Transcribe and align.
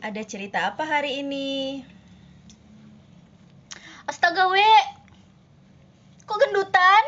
Ada 0.00 0.24
cerita 0.24 0.64
apa 0.64 0.82
hari 0.88 1.20
ini? 1.20 1.80
Astaga, 4.08 4.48
we. 4.48 4.64
Kok 6.24 6.38
gendutan? 6.40 7.04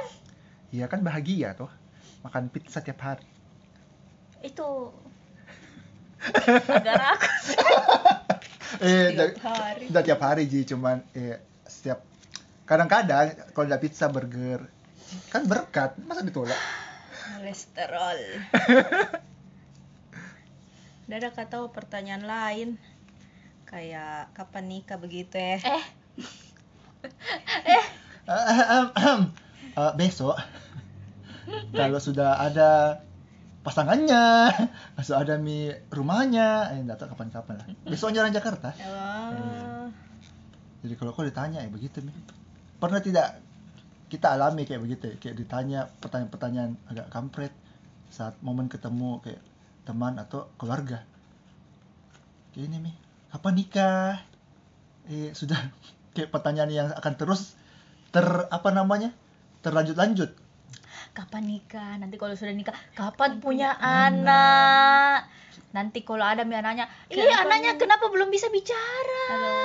Iya 0.68 0.86
kan 0.92 1.00
bahagia 1.00 1.56
tuh. 1.56 1.72
Makan 2.20 2.52
pizza 2.52 2.84
tiap 2.84 3.00
hari. 3.00 3.24
Itu 4.44 4.92
agak 6.78 6.96
rakus. 6.96 7.46
Eh, 8.80 9.12
Tiap 9.12 9.36
hari. 9.44 9.84
Udah 9.92 10.00
tiap 10.00 10.20
hari 10.24 10.48
Ji, 10.48 10.64
cuman 10.64 11.04
eh 11.12 11.36
setiap 11.68 12.00
kadang-kadang 12.64 13.52
kalau 13.52 13.68
ada 13.68 13.76
pizza 13.76 14.08
burger 14.08 14.64
kan 15.28 15.44
berkat, 15.44 15.92
masa 16.08 16.24
ditolak? 16.24 16.56
Kolesterol. 17.36 18.18
Udah 21.12 21.28
ada 21.28 21.36
kata 21.36 21.60
tahu 21.60 21.76
pertanyaan 21.76 22.24
lain. 22.24 22.80
Kayak 23.68 24.32
kapan 24.32 24.64
nikah 24.64 24.96
begitu 24.96 25.36
ya? 25.36 25.60
Eh, 25.60 25.84
Eh, 29.72 29.92
besok 30.00 30.40
kalau 31.76 32.00
sudah 32.00 32.40
ada 32.40 33.00
pasangannya, 33.60 34.56
sudah 35.04 35.20
ada 35.20 35.36
mi 35.36 35.68
rumahnya, 35.92 36.72
eh 36.72 36.80
enggak 36.80 37.04
tahu 37.04 37.12
kapan-kapan 37.12 37.60
lah. 37.60 37.66
Besok 37.84 38.16
jalan 38.16 38.32
Jakarta. 38.32 38.72
Oh. 38.88 39.92
Jadi 40.80 40.96
kalau 40.96 41.12
kau 41.12 41.28
ditanya 41.28 41.60
ya 41.60 41.68
begitu 41.68 42.00
mi. 42.00 42.12
Pernah 42.80 43.04
tidak 43.04 43.36
kita 44.08 44.32
alami 44.32 44.64
kayak 44.64 44.80
begitu 44.80 45.04
ya? 45.12 45.16
Kayak 45.20 45.36
ditanya 45.44 45.80
pertanyaan-pertanyaan 46.00 46.72
agak 46.88 47.06
kampret 47.12 47.52
saat 48.08 48.36
momen 48.40 48.72
ketemu 48.72 49.20
kayak 49.20 49.51
teman 49.82 50.14
atau 50.18 50.50
keluarga. 50.58 51.02
Kayak 52.54 52.64
ini 52.68 52.76
mi, 52.78 52.92
kapan 53.32 53.54
nikah? 53.58 54.20
Eh 55.10 55.34
sudah 55.34 55.58
kayak 56.14 56.30
pertanyaan 56.30 56.70
yang 56.70 56.88
akan 56.92 57.14
terus 57.18 57.56
ter 58.12 58.26
apa 58.50 58.70
namanya? 58.70 59.10
terlanjut-lanjut. 59.62 60.34
kapan 61.14 61.44
nikah? 61.46 61.94
Nanti 62.02 62.18
kalau 62.18 62.34
sudah 62.34 62.50
nikah, 62.50 62.74
kapan 62.98 63.38
punya 63.38 63.78
anak? 63.78 65.30
Nanti 65.70 66.02
kalau 66.02 66.26
ada 66.26 66.42
anaknya, 66.42 66.90
iya 67.08 67.38
Kenapa 67.38 67.46
anaknya 67.46 67.70
nih?" 67.76 67.80
kenapa 67.80 68.04
belum 68.10 68.28
bisa 68.28 68.50
bicara? 68.50 69.24
Halo. 69.30 69.56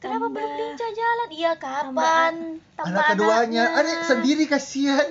Kenapa 0.00 0.26
Tambah. 0.26 0.36
belum 0.36 0.50
lincah 0.56 0.90
jalan? 0.96 1.28
Iya 1.28 1.52
kapan? 1.60 2.34
Tambah 2.72 2.92
Anak 2.92 3.08
keduanya, 3.16 3.64
anaknya. 3.68 3.84
adik 3.84 3.98
sendiri 4.08 4.44
kasihan. 4.48 5.08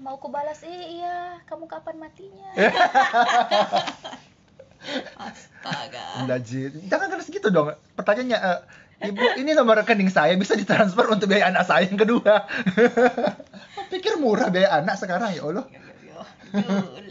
Iya. 0.00 0.08
Iya, 0.08 0.16
mau 0.16 0.16
ku 0.16 0.32
balas, 0.32 0.64
eh 0.64 0.96
iya, 0.96 1.36
kamu 1.44 1.68
kapan 1.68 2.00
matinya? 2.00 2.48
Astaga. 5.28 6.24
Enggak, 6.24 6.40
Ji. 6.48 6.72
Jangan 6.88 7.12
kan 7.12 7.20
segitu 7.20 7.52
dong. 7.52 7.76
Pertanyaannya, 8.00 8.38
eh, 8.40 8.60
Ibu, 9.00 9.40
ini 9.40 9.52
nomor 9.52 9.80
rekening 9.80 10.08
saya 10.08 10.36
bisa 10.36 10.56
ditransfer 10.56 11.04
untuk 11.08 11.28
biaya 11.28 11.52
anak 11.52 11.68
saya 11.68 11.88
yang 11.88 12.00
kedua. 12.00 12.48
Pikir 13.92 14.16
murah 14.16 14.48
biaya 14.48 14.80
anak 14.80 14.96
sekarang 14.96 15.36
ya 15.36 15.44
Allah. 15.44 15.64
Yo. 16.04 16.20
Betul. 16.52 17.04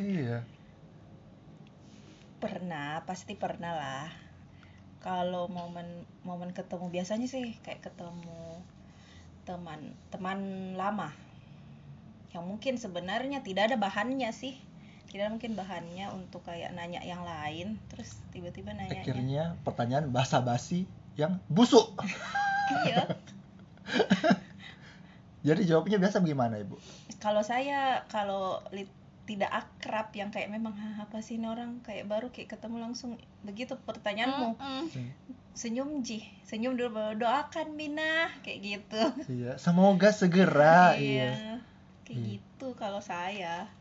Iya. 0.00 0.40
pernah 2.42 3.06
pasti 3.06 3.38
pernah 3.38 3.70
lah 3.70 4.10
kalau 4.98 5.46
momen 5.46 6.02
momen 6.26 6.50
ketemu 6.50 6.90
biasanya 6.90 7.30
sih 7.30 7.54
kayak 7.62 7.86
ketemu 7.86 8.58
teman 9.46 9.94
teman 10.10 10.74
lama 10.74 11.14
yang 12.32 12.44
mungkin 12.44 12.76
sebenarnya 12.76 13.40
tidak 13.40 13.72
ada 13.72 13.76
bahannya 13.76 14.32
sih 14.32 14.56
tidak 15.08 15.28
mungkin 15.28 15.52
bahannya 15.52 16.08
untuk 16.10 16.40
kayak 16.42 16.72
nanya 16.72 17.04
yang 17.04 17.20
lain 17.20 17.76
terus 17.92 18.16
tiba-tiba 18.32 18.72
nanya 18.72 19.04
Akhirnya 19.04 19.44
pertanyaan 19.60 20.08
basa-basi 20.08 20.88
yang 21.20 21.36
busuk. 21.46 22.00
iya 22.72 23.04
Jadi 25.42 25.66
jawabnya 25.66 25.98
biasa 25.98 26.22
bagaimana, 26.22 26.54
Ibu? 26.62 26.78
kalau 27.18 27.42
saya 27.42 28.06
kalau 28.06 28.62
li- 28.70 28.88
tidak 29.22 29.50
akrab 29.52 30.10
yang 30.14 30.30
kayak 30.30 30.50
memang 30.50 30.74
"Hah, 30.74 31.06
apa 31.06 31.18
sih 31.18 31.38
ini 31.38 31.46
orang 31.46 31.78
kayak 31.82 32.06
baru 32.06 32.30
kayak 32.30 32.56
ketemu 32.56 32.82
langsung 32.82 33.14
begitu 33.42 33.78
pertanyaanmu 33.78 34.58
Mm-mm. 34.58 34.84
senyum 35.54 36.02
ji 36.02 36.26
senyum 36.42 36.74
dulu 36.74 37.14
doakan 37.14 37.74
Mina 37.74 38.30
kayak 38.42 38.58
gitu 38.62 39.02
Iya, 39.30 39.58
semoga 39.58 40.10
segera. 40.10 40.94
Iya. 40.94 41.51
Kayak 42.12 42.20
Iya. 42.20 42.28
gitu 42.36 42.68
kalau 42.76 43.00
saya 43.00 43.72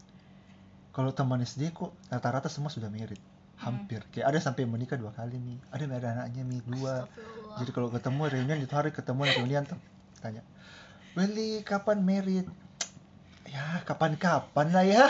Kalau 0.91 1.11
teman 1.11 1.39
SD 1.39 1.71
kok 1.71 1.91
rata-rata 2.07 2.47
semua 2.47 2.67
sudah 2.67 2.87
merit. 2.87 3.19
Hampir. 3.55 4.03
Kayak 4.11 4.27
ada 4.35 4.39
sampai 4.39 4.67
menikah 4.67 4.99
dua 4.99 5.11
kali 5.11 5.39
nih. 5.39 5.55
Ada 5.71 5.81
yang 5.83 5.93
ada 5.95 6.07
anaknya 6.19 6.43
nih 6.43 6.59
dua. 6.65 7.07
Jadi 7.59 7.71
kalau 7.71 7.87
ketemu 7.87 8.21
reunian 8.27 8.59
itu 8.59 8.73
hari 8.75 8.91
ketemu 8.91 9.23
reunian 9.23 9.63
tuh 9.63 9.79
tanya, 10.19 10.43
Willy 11.15 11.63
kapan 11.63 12.03
merit? 12.03 12.43
Ya 13.47 13.79
kapan-kapan 13.83 14.67
lah 14.71 14.83
ya. 14.83 15.05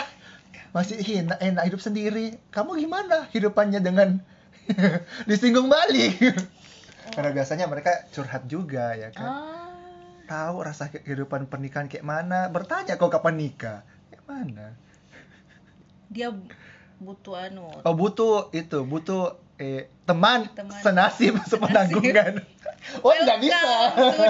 Masih 0.69 1.01
hina, 1.01 1.33
enak 1.41 1.65
hidup 1.65 1.81
sendiri. 1.81 2.37
Kamu 2.53 2.77
gimana 2.77 3.25
hidupannya 3.33 3.81
dengan 3.81 4.21
disinggung 5.29 5.65
balik? 5.65 6.13
Karena 7.09 7.33
biasanya 7.33 7.65
mereka 7.65 8.05
curhat 8.13 8.45
juga 8.45 8.93
ya 8.93 9.09
kan. 9.09 9.25
ah 9.25 9.50
Tahu 10.31 10.63
rasa 10.63 10.87
kehidupan 10.87 11.51
pernikahan 11.51 11.91
kayak 11.91 12.07
mana? 12.07 12.47
Bertanya 12.47 12.95
kau 12.95 13.11
kapan 13.11 13.35
nikah? 13.35 13.83
Kayak 14.07 14.23
mana? 14.23 14.67
dia 16.11 16.27
butuh 16.99 17.35
anu 17.39 17.71
Oh 17.87 17.95
butuh 17.95 18.51
itu, 18.51 18.83
butuh 18.83 19.39
eh, 19.59 19.87
teman, 20.03 20.47
Teman. 20.51 20.79
senasib 20.83 21.39
sepenanggungan. 21.51 22.43
Oh 23.03 23.11
nggak 23.11 23.39
bisa. 23.43 23.59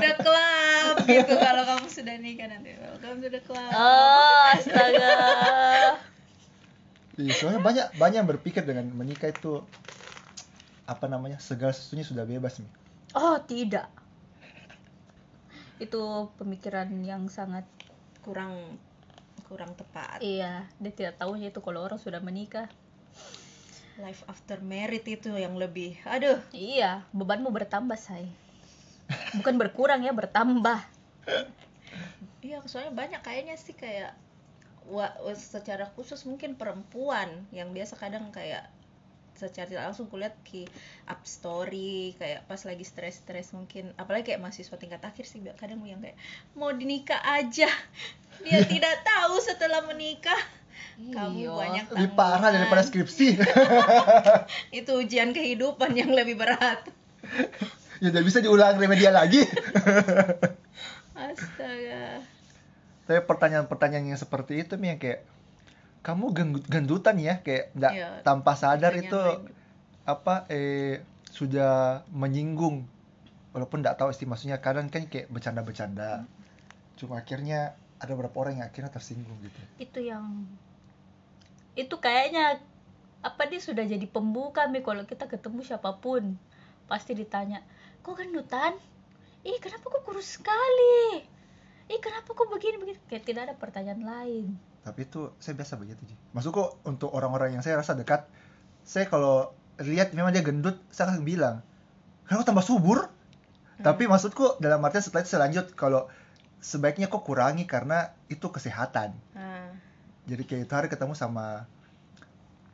The 0.01 0.13
club 0.21 0.95
gitu 1.05 1.33
kalau 1.37 1.63
kamu 1.69 1.87
sudah 1.89 2.15
nikah 2.17 2.49
nanti 2.49 2.73
welcome 2.81 3.21
to 3.21 3.29
the 3.29 3.41
club 3.45 3.69
Oh, 3.69 4.57
astaga. 4.57 5.09
Iya, 7.17 7.31
soalnya 7.37 7.61
banyak 7.61 7.85
banyak 8.01 8.17
yang 8.25 8.29
berpikir 8.29 8.65
dengan 8.65 8.89
menikah 8.93 9.29
itu 9.29 9.61
apa 10.89 11.05
namanya 11.05 11.37
segala 11.37 11.73
sesuatunya 11.77 12.05
sudah 12.05 12.25
bebas 12.25 12.57
nih. 12.57 12.71
Oh, 13.13 13.37
tidak. 13.45 14.00
Itu 15.81 16.29
pemikiran 16.37 16.87
yang 17.01 17.25
sangat 17.27 17.65
kurang 18.21 18.77
kurang 19.49 19.75
tepat 19.75 20.23
iya, 20.23 20.63
dia 20.79 20.93
tidak 20.95 21.19
tahunya 21.19 21.51
itu 21.51 21.59
kalau 21.59 21.83
orang 21.83 21.99
sudah 21.99 22.23
menikah. 22.23 22.71
life 23.99 24.23
after 24.31 24.57
married 24.63 25.03
itu 25.03 25.27
yang 25.35 25.59
lebih 25.59 25.99
aduh 26.07 26.39
Iya, 26.55 27.03
bebanmu 27.11 27.51
bertambah, 27.51 27.99
say. 27.99 28.23
Bukan 29.35 29.59
berkurang 29.59 30.01
ya, 30.07 30.15
bertambah. 30.15 30.79
Iya, 32.39 32.63
soalnya 32.65 32.95
banyak 32.95 33.21
kayaknya 33.21 33.59
sih 33.59 33.75
kayak 33.75 34.15
wa, 34.87 35.11
wa- 35.21 35.35
secara 35.37 35.85
khusus 35.93 36.23
mungkin 36.25 36.55
perempuan 36.57 37.45
yang 37.53 37.75
biasa 37.75 37.99
kadang 37.99 38.31
kayak 38.33 38.65
secara 39.35 39.65
tidak 39.67 39.83
langsung 39.89 40.07
kulihat 40.11 40.35
ki 40.45 40.69
up 41.09 41.21
story 41.25 42.13
kayak 42.17 42.45
pas 42.45 42.61
lagi 42.61 42.85
stres-stres 42.85 43.51
mungkin 43.57 43.89
apalagi 43.97 44.33
kayak 44.33 44.41
mahasiswa 44.43 44.75
tingkat 44.77 45.01
akhir 45.01 45.25
sih 45.25 45.41
kadang 45.57 45.81
yang 45.83 45.99
kayak 45.99 46.17
mau 46.53 46.69
dinikah 46.69 47.19
aja 47.25 47.69
dia 48.45 48.59
tidak 48.65 48.95
tahu 49.01 49.41
setelah 49.41 49.81
menikah 49.85 50.37
kamu 51.01 51.45
Iya. 51.45 51.51
banyak 51.55 51.85
Lebih 51.93 52.09
parah 52.13 52.37
tanggungan. 52.37 52.53
daripada 52.61 52.83
skripsi. 52.85 53.27
itu 54.81 54.91
ujian 54.93 55.33
kehidupan 55.33 55.97
yang 55.97 56.13
lebih 56.13 56.37
berat 56.37 56.85
ya 58.01 58.09
tidak 58.09 58.25
bisa 58.25 58.41
diulang 58.41 58.81
remedial 58.81 59.13
lagi. 59.13 59.45
astaga 61.21 62.25
Tapi 63.05 63.19
pertanyaan-pertanyaan 63.29 64.13
yang 64.13 64.19
seperti 64.19 64.65
itu 64.65 64.73
nih 64.73 64.97
yang 64.97 64.99
kayak 64.99 65.19
kamu 66.01 66.25
gen- 66.33 66.65
gendutan 66.65 67.17
ya 67.21 67.45
kayak 67.45 67.77
nggak 67.77 67.93
Iya, 67.93 68.09
tanpa 68.25 68.57
sadar 68.57 68.97
itu 68.97 69.13
lain. 69.13 69.45
apa 70.05 70.49
eh 70.49 71.05
sudah 71.29 72.01
menyinggung. 72.09 72.89
Walaupun 73.53 73.85
nggak 73.85 74.01
tahu 74.01 74.09
sih 74.09 74.25
maksudnya 74.25 74.57
kadang 74.57 74.89
kan 74.89 75.05
kayak 75.05 75.29
bercanda-bercanda. 75.29 76.25
Cuma 76.97 77.21
akhirnya 77.21 77.77
ada 78.01 78.11
beberapa 78.17 78.41
orang 78.41 78.57
yang 78.59 78.67
akhirnya 78.67 78.89
tersinggung 78.89 79.37
gitu. 79.45 79.61
Itu 79.77 79.99
yang 80.01 80.49
itu 81.77 81.95
kayaknya 81.97 82.59
apa 83.21 83.45
dia 83.45 83.61
sudah 83.61 83.85
jadi 83.85 84.03
pembuka 84.09 84.65
mi. 84.65 84.81
Kalau 84.81 85.05
kita 85.05 85.29
ketemu 85.29 85.61
siapa 85.61 86.01
pun 86.01 86.33
pasti 86.89 87.13
ditanya 87.13 87.61
kok 88.01 88.17
gendutan? 88.17 88.73
Ih 89.45 89.57
kenapa 89.61 89.85
kok 89.85 90.01
kurus 90.01 90.41
sekali? 90.41 91.21
Ih 91.89 92.01
kenapa 92.01 92.33
kok 92.33 92.49
begini 92.49 92.81
begini 92.81 92.97
kayak 93.05 93.25
tidak 93.25 93.41
ada 93.45 93.55
pertanyaan 93.55 94.01
lain 94.01 94.47
tapi 94.81 95.05
itu 95.05 95.29
saya 95.37 95.53
biasa 95.53 95.77
begitu 95.77 96.01
sih 96.09 96.17
maksudku 96.33 96.81
untuk 96.89 97.13
orang-orang 97.13 97.53
yang 97.53 97.63
saya 97.63 97.77
rasa 97.77 97.93
dekat 97.93 98.25
saya 98.81 99.05
kalau 99.05 99.53
lihat 99.81 100.13
memang 100.13 100.33
dia 100.33 100.41
gendut 100.41 100.77
saya 100.89 101.13
akan 101.13 101.25
bilang 101.25 101.61
kenapa 102.31 102.47
tambah 102.47 102.63
subur? 102.63 103.11
Tapi 103.83 104.07
maksudku 104.07 104.61
dalam 104.63 104.79
artian 104.87 105.03
setelah 105.03 105.25
itu 105.25 105.29
saya 105.35 105.41
lanjut 105.43 105.65
kalau 105.75 106.07
sebaiknya 106.63 107.11
kok 107.11 107.27
kurangi 107.27 107.67
karena 107.67 108.15
itu 108.31 108.47
kesehatan. 108.47 109.17
Ah, 109.35 109.73
jadi 110.29 110.45
kayak 110.47 110.69
itu 110.69 110.73
hari 110.77 110.87
ketemu 110.87 111.17
sama 111.17 111.65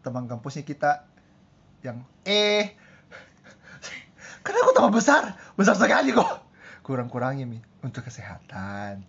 teman 0.06 0.30
kampusnya 0.30 0.62
kita 0.62 1.10
yang 1.82 2.06
eh 2.28 2.76
karena 4.46 4.60
aku 4.62 4.72
tambah 4.78 4.94
besar? 4.94 5.34
Besar 5.58 5.74
sekali 5.80 6.14
kok. 6.14 6.44
Kurang-kurangi 6.84 7.50
mi 7.50 7.58
untuk 7.82 8.06
kesehatan 8.06 9.02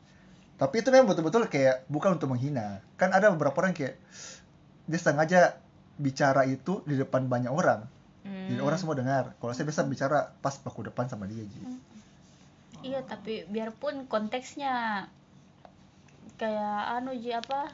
tapi 0.59 0.83
itu 0.83 0.91
memang 0.91 1.07
betul-betul 1.07 1.47
kayak 1.47 1.87
bukan 1.87 2.19
untuk 2.19 2.35
menghina. 2.35 2.83
Kan 2.99 3.15
ada 3.15 3.31
beberapa 3.31 3.63
orang 3.63 3.79
kayak 3.79 3.95
dia 4.91 4.99
sengaja 4.99 5.41
bicara 5.95 6.43
itu 6.51 6.83
di 6.83 6.99
depan 6.99 7.31
banyak 7.31 7.51
orang. 7.55 7.87
Hmm. 8.27 8.51
jadi 8.51 8.61
orang 8.61 8.79
semua 8.83 8.99
dengar. 8.99 9.39
Kalau 9.39 9.55
saya 9.55 9.65
biasa 9.71 9.87
bicara 9.87 10.35
pas 10.43 10.59
baku 10.59 10.91
depan 10.91 11.07
sama 11.07 11.31
dia 11.31 11.47
ji. 11.47 11.63
Iya, 12.83 13.07
tapi 13.07 13.47
biarpun 13.47 14.11
konteksnya 14.11 15.07
kayak 16.39 16.79
anu 16.99 17.15
ji 17.15 17.35
apa 17.35 17.71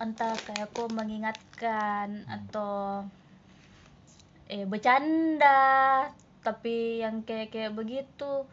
entah 0.00 0.32
kayak 0.36 0.72
kau 0.72 0.88
mengingatkan 0.88 2.24
atau 2.28 3.04
eh 4.48 4.68
bercanda 4.68 6.10
tapi 6.44 7.00
yang 7.00 7.24
kayak 7.24 7.54
kayak 7.54 7.72
begitu 7.72 8.44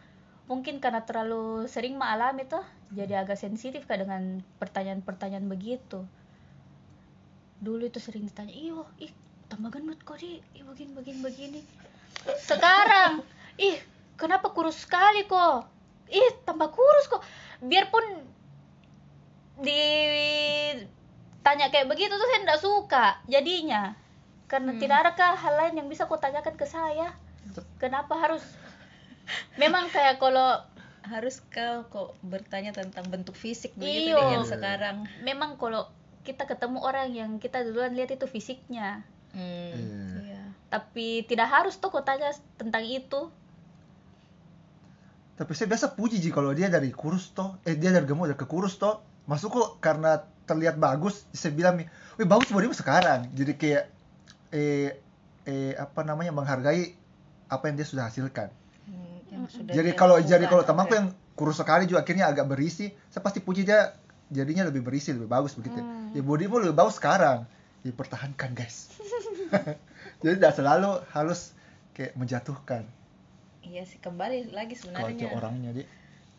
mungkin 0.48 0.80
karena 0.80 1.04
terlalu 1.04 1.66
sering 1.68 2.00
mengalami 2.00 2.48
tuh 2.48 2.64
jadi 2.90 3.22
agak 3.22 3.38
sensitif 3.38 3.86
kak 3.86 4.02
dengan 4.02 4.42
pertanyaan-pertanyaan 4.58 5.46
begitu. 5.46 6.06
Dulu 7.62 7.86
itu 7.86 8.02
sering 8.02 8.26
ditanya 8.26 8.54
iyo 8.56 8.88
ih 8.98 9.12
tambah 9.46 9.70
gendut 9.70 10.02
kok 10.02 10.18
di 10.18 10.42
ih 10.58 10.64
begini 10.66 10.92
begini 10.98 11.20
begini. 11.22 11.62
Sekarang 12.42 13.22
ih 13.62 13.78
kenapa 14.18 14.50
kurus 14.50 14.82
sekali 14.86 15.30
kok? 15.30 15.70
Ih 16.10 16.42
tambah 16.48 16.74
kurus 16.74 17.06
kok. 17.06 17.22
Biarpun 17.62 18.26
ditanya 19.60 20.88
kayak 21.70 21.92
begitu 21.92 22.16
tuh 22.16 22.26
saya 22.26 22.42
tidak 22.42 22.62
suka 22.64 23.06
jadinya. 23.28 23.94
Karena 24.50 24.74
Hmm. 24.74 24.82
tidak 24.82 24.98
adakah 25.06 25.38
hal 25.38 25.54
lain 25.62 25.78
yang 25.78 25.88
bisa 25.92 26.10
kau 26.10 26.18
tanyakan 26.18 26.58
ke 26.58 26.66
saya? 26.66 27.14
Kenapa 27.78 28.18
harus? 28.18 28.42
Memang 29.62 29.94
kayak 29.94 30.18
kalau 30.18 30.58
harus 31.10 31.42
kau 31.50 31.90
kok 31.90 32.10
bertanya 32.22 32.72
tentang 32.72 33.10
bentuk 33.10 33.34
fisik 33.34 33.74
begitu 33.76 34.14
Iyo. 34.14 34.22
deh 34.22 34.28
yang 34.38 34.46
sekarang 34.46 35.10
memang 35.26 35.58
kalau 35.58 35.90
kita 36.22 36.46
ketemu 36.46 36.80
orang 36.86 37.10
yang 37.12 37.32
kita 37.42 37.66
duluan 37.66 37.98
lihat 37.98 38.14
itu 38.14 38.30
fisiknya 38.30 39.02
hmm. 39.34 39.74
Iya. 39.74 40.04
iya. 40.22 40.44
tapi 40.70 41.26
tidak 41.26 41.50
harus 41.50 41.82
tuh 41.82 41.90
kau 41.90 42.06
tanya 42.06 42.30
tentang 42.62 42.86
itu 42.86 43.34
tapi 45.40 45.52
saya 45.56 45.72
biasa 45.72 45.96
puji 45.96 46.20
ji 46.20 46.30
kalau 46.30 46.52
dia 46.54 46.68
dari 46.68 46.92
kurus 46.92 47.32
toh 47.34 47.58
eh 47.64 47.74
dia 47.74 47.90
dari 47.96 48.06
gemuk 48.06 48.30
dari 48.30 48.38
ke 48.38 48.46
kurus 48.46 48.78
toh 48.78 49.02
masuk 49.26 49.56
kok 49.56 49.70
karena 49.82 50.22
terlihat 50.46 50.78
bagus 50.78 51.26
saya 51.34 51.56
bilang 51.56 51.80
nih 51.80 51.88
wih 52.22 52.28
bagus 52.28 52.52
badanmu 52.52 52.76
sekarang 52.76 53.30
jadi 53.34 53.54
kayak 53.56 53.84
eh 54.52 55.00
eh 55.48 55.74
apa 55.80 56.02
namanya 56.04 56.36
menghargai 56.36 56.94
apa 57.50 57.64
yang 57.66 57.76
dia 57.80 57.88
sudah 57.88 58.10
hasilkan 58.10 58.54
Hmm, 58.90 59.19
yang 59.30 59.46
sudah 59.46 59.74
jadi 59.74 59.92
kalau 59.94 60.18
jadi 60.22 60.46
kalau 60.50 60.64
temanku 60.66 60.94
yang 60.98 61.08
kurus 61.38 61.62
sekali 61.62 61.88
juga 61.88 62.04
akhirnya 62.04 62.28
agak 62.28 62.50
berisi 62.50 62.92
saya 63.08 63.24
pasti 63.24 63.40
puji 63.40 63.64
dia 63.64 63.96
jadinya 64.30 64.70
lebih 64.70 64.86
berisi 64.86 65.10
lebih 65.12 65.28
bagus 65.30 65.58
begitu. 65.58 65.82
Hmm. 65.82 66.14
ya 66.14 66.22
bodimu 66.22 66.62
lebih 66.62 66.78
bagus 66.78 67.02
sekarang. 67.02 67.50
Dipertahankan 67.82 68.54
guys. 68.54 68.94
Jadi 70.22 70.34
tidak 70.38 70.54
selalu 70.54 71.02
harus 71.16 71.56
kayak 71.98 72.14
menjatuhkan. 72.16 72.86
Iya 73.66 73.84
sih 73.88 73.98
kembali 74.00 74.54
lagi 74.54 74.78
kalau 74.78 75.10
sebenarnya 75.10 75.30
orangnya 75.36 75.70
dia 75.76 75.88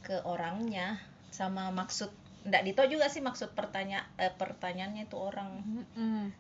ke 0.01 0.17
orangnya 0.25 0.97
sama 1.29 1.69
maksud 1.71 2.09
ndak 2.49 2.65
dito 2.65 2.81
juga 2.89 3.13
sih 3.13 3.21
maksud 3.21 3.53
pertanya 3.53 4.09
eh, 4.17 4.33
pertanyaannya 4.33 5.05
itu 5.11 5.17
orang. 5.19 5.51
Mm-mm. 5.61 6.33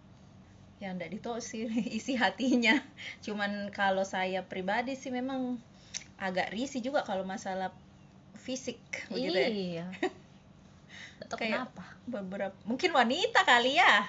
yang 0.81 0.96
ndak 0.96 1.12
dito 1.12 1.37
sih 1.44 1.69
isi 1.99 2.17
hatinya. 2.17 2.81
Cuman 3.20 3.69
kalau 3.69 4.00
saya 4.06 4.41
pribadi 4.41 4.96
sih 4.96 5.12
memang 5.12 5.61
agak 6.20 6.52
risih 6.52 6.78
juga 6.78 7.00
kalau 7.02 7.25
masalah 7.25 7.72
fisik 8.37 8.78
begitu 9.08 9.34
ya. 9.34 9.49
Iya. 9.49 9.87
Nggak 11.17 11.28
tahu 11.28 11.38
Kayak- 11.40 11.52
kenapa? 11.72 11.84
beberapa 12.06 12.56
mungkin 12.64 12.90
wanita 12.93 13.40
kali 13.43 13.76
ya. 13.76 14.05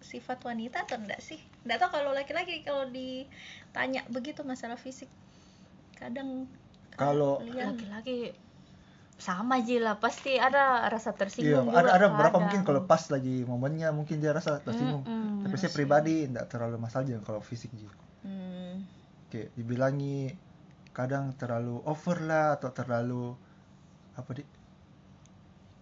Sifat 0.00 0.42
wanita 0.42 0.82
atau 0.82 0.98
enggak 0.98 1.20
sih? 1.20 1.38
Enggak 1.62 1.82
tahu 1.82 1.90
kalau 2.00 2.10
laki-laki 2.10 2.62
kalau 2.62 2.88
ditanya 2.88 4.02
begitu 4.08 4.42
masalah 4.42 4.74
fisik 4.74 5.10
kadang 5.94 6.48
Kalau- 6.94 7.38
laki-laki 7.44 8.32
sama 9.20 9.60
aja 9.60 9.76
lah 9.78 9.96
pasti 10.00 10.40
ada 10.40 10.88
rasa 10.88 11.12
Iya, 11.12 11.18
tersinggung 11.20 11.68
ada 11.68 11.76
juga 11.84 11.92
ada 11.92 12.06
beberapa 12.08 12.36
mungkin 12.40 12.60
kalau 12.64 12.88
pas 12.88 13.04
lagi 13.12 13.44
momennya 13.44 13.92
mungkin 13.92 14.16
dia 14.16 14.32
rasa 14.32 14.64
tersinggung. 14.64 15.04
Mm-mm. 15.04 15.44
Tapi 15.44 15.54
saya 15.60 15.68
pribadi 15.70 16.24
enggak 16.24 16.48
terlalu 16.48 16.80
masalah 16.80 17.04
aja 17.04 17.20
kalau 17.20 17.44
fisik 17.44 17.68
Ji. 17.76 17.84
hmm, 18.24 18.80
Kayak 19.28 19.52
dibilangi 19.54 20.32
kadang 20.90 21.32
terlalu 21.38 21.78
over 21.86 22.18
lah 22.26 22.58
atau 22.58 22.70
terlalu 22.74 23.34
apa 24.18 24.30
di 24.34 24.44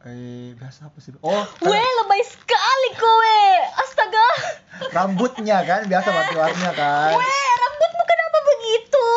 eh 0.06 0.54
biasa 0.54 0.92
apa 0.92 0.98
sih? 1.02 1.10
Oh, 1.26 1.42
Weh, 1.66 1.88
lebay 2.04 2.22
sekali 2.22 2.90
kowe. 2.94 3.42
Astaga. 3.82 4.28
rambutnya 4.96 5.66
kan 5.66 5.90
biasa 5.90 6.08
warna 6.14 6.70
kan. 6.70 7.18
Weh, 7.18 7.50
rambutmu 7.58 8.02
kenapa 8.06 8.38
begitu? 8.46 9.08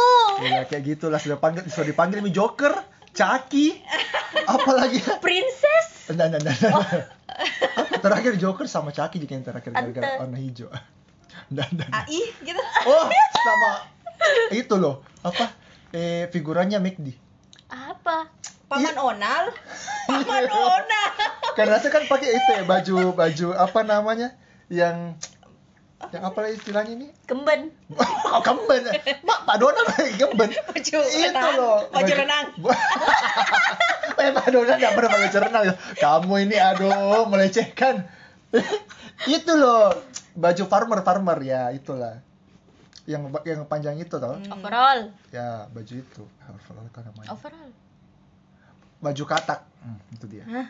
Ya 0.50 0.62
kayak 0.66 0.84
gitulah 0.96 1.20
sudah 1.22 1.38
panggil 1.38 1.70
sudah 1.70 1.86
dipanggil 1.86 2.26
mi 2.26 2.34
Joker, 2.34 2.74
Caki, 3.14 3.78
apalagi 4.50 5.06
Princess. 5.22 6.10
Nah, 6.18 6.28
nah, 6.28 6.42
nah, 6.42 6.50
nah. 6.50 6.82
Apa 7.78 7.98
terakhir 8.02 8.42
Joker 8.42 8.66
sama 8.66 8.90
Chucky 8.90 9.22
juga 9.22 9.38
yang 9.38 9.46
terakhir 9.46 9.72
gara-gara 9.72 10.18
warna 10.18 10.38
hijau. 10.42 10.68
Nah, 11.52 11.68
nah, 11.78 11.88
nah. 11.88 12.04
AI 12.08 12.22
gitu 12.42 12.62
Oh, 12.90 13.06
sama 13.38 13.72
itu 14.50 14.76
loh. 14.76 15.06
Apa? 15.22 15.61
Eh 15.92 16.28
figurannya 16.32 16.80
McD. 16.80 17.08
Apa? 17.72 18.28
paman 18.72 18.96
onal 18.96 19.52
paman 20.08 20.48
onal 20.48 21.10
Karena 21.60 21.76
saya 21.84 21.92
kan 21.92 22.08
pakai 22.08 22.32
itu 22.40 22.50
ya 22.56 22.64
baju 22.64 23.12
baju 23.12 23.48
apa 23.60 23.80
namanya? 23.84 24.32
Yang 24.72 25.20
yang 26.16 26.24
apa 26.24 26.38
lah 26.40 26.50
istilahnya 26.56 26.96
ini? 26.96 27.08
Kemben. 27.28 27.76
Oh, 28.32 28.40
kemben. 28.40 28.88
Mak, 29.28 29.40
Pak 29.44 29.58
Donald 29.60 29.92
pakai 29.92 30.16
kemben. 30.16 30.56
baju 30.56 30.98
Itu 31.04 31.28
renang 31.28 31.52
loh. 31.60 31.84
baju 31.92 32.14
renang 32.16 32.46
eh, 34.24 34.32
Pak 34.32 34.48
Donald 34.56 34.80
nggak 34.80 34.94
pernah 34.96 35.10
pakai 35.12 35.24
baju 35.28 35.38
renang. 35.44 35.64
Kamu 36.00 36.34
ini 36.48 36.56
aduh 36.56 37.28
melecehkan. 37.28 38.08
itu 39.28 39.52
loh 39.52 39.92
baju 40.32 40.64
farmer 40.68 41.00
farmer 41.04 41.38
ya 41.44 41.76
itulah 41.76 42.24
yang 43.12 43.24
yang 43.44 43.62
panjang 43.66 43.96
itu 43.98 44.16
tau 44.16 44.34
Hmm. 44.34 44.54
Overall. 44.54 45.12
ya 45.30 45.68
baju 45.68 45.94
itu 45.94 46.24
apa 46.40 46.58
kan 46.90 47.04
namanya 47.04 47.30
Overall. 47.30 47.70
baju 49.00 49.24
katak 49.26 49.60
Hmm, 49.82 49.98
itu 50.10 50.26
dia 50.28 50.46
Hah? 50.46 50.68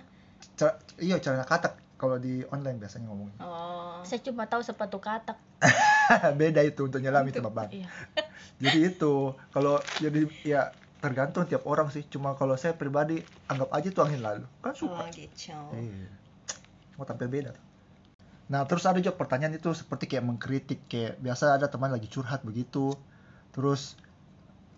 Cer- 0.54 0.80
iya 0.98 1.16
celana 1.18 1.44
katak 1.44 1.76
kalau 1.96 2.16
di 2.16 2.42
online 2.48 2.78
biasanya 2.78 3.06
ngomongnya 3.06 3.38
oh 3.40 4.00
Saya 4.02 4.20
cuma 4.22 4.44
tahu 4.46 4.60
sepatu 4.60 4.98
katak. 4.98 5.36
beda 6.40 6.62
itu 6.62 6.82
untuk 6.82 6.98
nyelam 6.98 7.22
itu 7.24 7.38
bapak 7.40 7.70
Iya. 7.70 7.88
jadi 8.64 8.80
itu 8.90 9.14
kalau 9.50 9.78
jadi 9.96 10.26
ya 10.42 10.62
tergantung 10.98 11.46
tiap 11.46 11.66
orang 11.66 11.90
sih 11.90 12.06
cuma 12.06 12.34
kalau 12.34 12.54
saya 12.54 12.72
pribadi 12.72 13.20
anggap 13.46 13.70
aja 13.70 13.88
itu 13.88 14.00
angin 14.00 14.22
lalu 14.22 14.46
kan 14.60 14.72
oh 14.72 14.76
suka 14.76 15.06
gitu 15.12 15.54
Iya. 15.72 16.10
mau 16.94 17.04
tampil 17.04 17.28
beda 17.28 17.52
tuh. 17.52 17.66
Nah 18.52 18.62
terus 18.68 18.84
ada 18.90 19.00
juga 19.04 19.16
pertanyaan 19.22 19.56
itu 19.60 19.70
seperti 19.82 20.04
kayak 20.12 20.26
mengkritik 20.30 20.80
kayak 20.92 21.14
biasa 21.26 21.46
ada 21.58 21.68
teman 21.74 21.92
lagi 21.96 22.08
curhat 22.14 22.42
begitu, 22.50 22.86
terus 23.56 23.82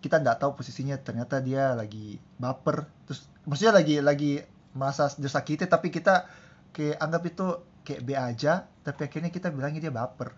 kita 0.04 0.16
nggak 0.24 0.38
tahu 0.42 0.52
posisinya 0.60 0.98
ternyata 1.08 1.36
dia 1.48 1.64
lagi 1.82 2.20
baper, 2.44 2.78
terus 3.08 3.20
maksudnya 3.48 3.74
lagi 3.80 3.96
lagi 4.10 4.32
merasa 4.80 5.04
disakiti 5.26 5.66
tapi 5.76 5.88
kita 5.98 6.28
kayak 6.76 6.98
anggap 7.06 7.24
itu 7.32 7.46
kayak 7.86 8.02
B 8.08 8.10
aja, 8.30 8.54
tapi 8.86 9.02
akhirnya 9.08 9.32
kita 9.38 9.48
bilangnya 9.56 9.82
dia 9.90 9.94
baper. 9.94 10.30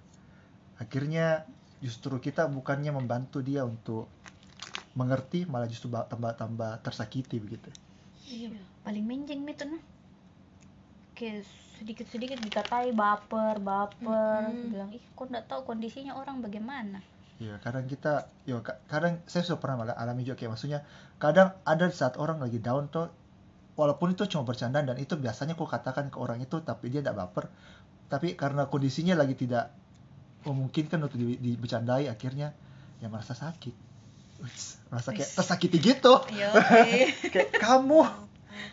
Akhirnya 0.84 1.25
justru 1.86 2.15
kita 2.27 2.48
bukannya 2.56 2.92
membantu 3.00 3.39
dia 3.50 3.62
untuk 3.65 4.08
mengerti 5.00 5.44
malah 5.51 5.68
justru 5.68 5.88
ba- 5.92 6.08
tambah-tambah 6.08 6.72
tersakiti 6.86 7.38
begitu. 7.44 7.70
Iya. 8.32 8.51
Paling 8.86 9.06
menjeng 9.06 9.44
itu 9.46 9.63
nah. 9.68 9.84
Kayak 11.15 11.48
sedikit-sedikit 11.77 12.39
dikatai 12.41 12.96
baper, 12.96 13.60
baper. 13.60 14.51
Mm-mm. 14.51 14.72
Bilang, 14.72 14.89
ih 14.96 15.03
kok 15.13 15.27
nggak 15.27 15.46
tahu 15.51 15.62
kondisinya 15.67 16.15
orang 16.15 16.39
bagaimana. 16.39 17.00
Ya, 17.36 17.60
kadang 17.60 17.84
kita, 17.91 18.32
ya 18.48 18.63
ka- 18.63 18.79
kadang 18.88 19.20
saya 19.27 19.44
sudah 19.44 19.60
pernah 19.60 19.84
malah 19.84 19.96
alami 20.00 20.24
juga 20.24 20.39
kayak 20.39 20.55
maksudnya, 20.55 20.88
kadang 21.20 21.51
ada 21.67 21.91
di 21.91 21.96
saat 21.96 22.15
orang 22.15 22.39
lagi 22.39 22.63
down 22.63 22.88
tuh, 22.88 23.12
walaupun 23.75 24.15
itu 24.15 24.24
cuma 24.32 24.48
bercandaan 24.48 24.88
dan 24.88 24.96
itu 24.96 25.20
biasanya 25.20 25.60
kok 25.60 25.67
katakan 25.67 26.08
ke 26.08 26.15
orang 26.15 26.39
itu, 26.39 26.63
tapi 26.63 26.88
dia 26.88 27.03
tidak 27.03 27.20
baper, 27.20 27.51
tapi 28.08 28.39
karena 28.39 28.72
kondisinya 28.72 29.20
lagi 29.20 29.36
tidak 29.36 29.67
memungkinkan 30.48 30.96
untuk 31.03 31.20
di, 31.20 31.36
dibicandai, 31.36 32.08
akhirnya 32.08 32.55
ya 33.03 33.12
merasa 33.12 33.36
sakit, 33.36 33.75
merasa 34.88 35.10
kayak 35.12 35.32
tersakiti 35.36 35.77
gitu, 35.84 36.15
Yo, 36.32 36.48
kayak 37.36 37.51
kamu 37.60 38.08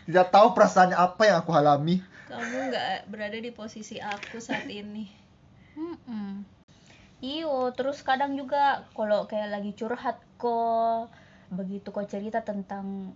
tidak 0.05 0.27
tahu 0.33 0.47
perasaannya 0.55 0.97
apa 0.97 1.21
yang 1.27 1.37
aku 1.41 1.51
alami. 1.53 2.01
kamu 2.33 2.73
nggak 2.73 3.13
berada 3.13 3.37
di 3.37 3.51
posisi 3.53 4.01
aku 4.01 4.41
saat 4.41 4.65
ini. 4.65 5.05
Iyo 7.23 7.71
terus 7.77 8.01
kadang 8.01 8.35
juga 8.35 8.83
kalau 8.97 9.29
kayak 9.29 9.53
lagi 9.53 9.71
curhat 9.77 10.19
kok 10.41 11.13
begitu 11.53 11.93
kok 11.93 12.09
cerita 12.09 12.41
tentang 12.41 13.13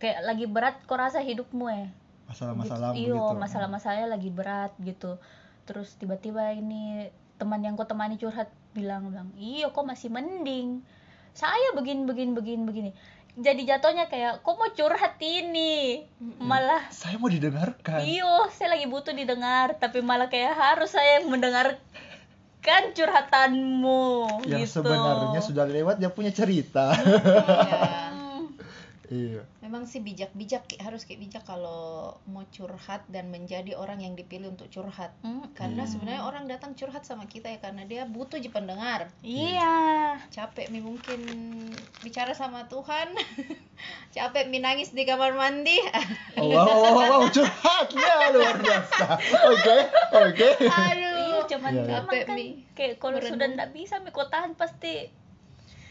kayak 0.00 0.24
lagi 0.24 0.46
berat 0.48 0.80
kok 0.86 0.98
rasa 0.98 1.20
hidupmu 1.20 1.66
eh 1.68 1.86
masalah-masalah 2.28 2.88
gitu. 2.94 3.12
iyo 3.12 3.24
masalah-masalahnya 3.34 4.08
lagi 4.08 4.30
berat 4.30 4.72
gitu 4.80 5.18
terus 5.64 5.96
tiba-tiba 6.00 6.54
ini 6.54 7.12
teman 7.36 7.60
yang 7.62 7.74
kau 7.74 7.88
temani 7.88 8.16
curhat 8.16 8.48
bilang 8.72 9.10
bilang 9.10 9.30
iyo 9.36 9.74
kok 9.74 9.84
masih 9.84 10.08
mending 10.08 10.84
saya 11.32 11.72
begini 11.76 12.04
begini 12.04 12.32
begini 12.34 12.62
begini 12.66 12.90
jadi 13.38 13.62
jatuhnya 13.74 14.10
kayak 14.10 14.42
kok 14.42 14.54
mau 14.58 14.66
curhat 14.74 15.14
ini? 15.22 16.02
Malah 16.42 16.90
saya 16.90 17.22
mau 17.22 17.30
didengarkan. 17.30 18.02
Iyo 18.02 18.50
saya 18.50 18.74
lagi 18.74 18.90
butuh 18.90 19.14
didengar 19.14 19.78
tapi 19.78 20.02
malah 20.02 20.26
kayak 20.26 20.58
harus 20.58 20.90
saya 20.90 21.22
yang 21.22 21.30
mendengarkan 21.30 22.82
curhatanmu 22.98 24.42
yang 24.50 24.66
gitu. 24.66 24.82
sebenarnya 24.82 25.40
sudah 25.40 25.64
lewat 25.70 26.02
dia 26.02 26.10
punya 26.10 26.34
cerita. 26.34 26.90
Iya. 26.98 28.07
Iya 29.08 29.42
Memang 29.64 29.88
sih 29.88 30.04
bijak-bijak 30.04 30.68
Ki. 30.68 30.76
harus 30.80 31.08
kayak 31.08 31.20
bijak 31.24 31.44
kalau 31.48 32.16
mau 32.28 32.44
curhat 32.52 33.04
dan 33.08 33.32
menjadi 33.32 33.76
orang 33.76 34.04
yang 34.04 34.12
dipilih 34.16 34.52
untuk 34.52 34.68
curhat. 34.68 35.16
Hmm. 35.24 35.48
Karena 35.56 35.88
sebenarnya 35.88 36.22
orang 36.24 36.44
datang 36.48 36.76
curhat 36.76 37.08
sama 37.08 37.24
kita 37.24 37.48
ya 37.48 37.58
karena 37.60 37.88
dia 37.88 38.04
butuh 38.04 38.36
ji 38.36 38.52
pendengar. 38.52 39.08
iya 39.24 40.16
Capek 40.28 40.68
mi 40.68 40.84
mungkin 40.84 41.20
bicara 42.04 42.36
sama 42.36 42.68
Tuhan. 42.68 43.12
Capek 44.16 44.52
mi 44.52 44.60
nangis 44.60 44.92
di 44.92 45.08
kamar 45.08 45.32
mandi. 45.36 45.76
oh, 46.36 46.48
wow, 46.52 46.64
wow, 46.64 46.92
wow, 46.94 47.22
curhatnya 47.28 48.14
luar 48.32 48.56
biasa 48.60 49.06
oke 49.52 49.76
oke 50.14 50.48
Aduh. 50.68 51.16
Iya, 51.18 51.38
cuman 51.56 51.72
memang 51.74 52.06
Capek, 52.06 52.22
kan 52.26 52.36
Mi. 52.36 52.46
kayak 52.76 52.94
kalau 53.00 53.18
sudah 53.22 53.46
ndak 53.52 53.70
bisa 53.72 54.00
mi 54.02 54.10
kau 54.12 54.26
tahan 54.28 54.54
pasti 54.54 55.08